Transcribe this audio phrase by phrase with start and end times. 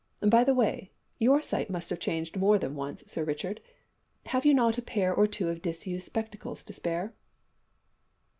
[0.27, 3.61] By the way, your sight must have changed more than once, Sir Richard!
[4.25, 7.13] Have you not a pair or two of disused spectacles to spare?"